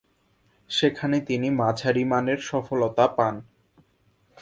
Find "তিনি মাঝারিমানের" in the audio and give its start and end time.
1.21-2.39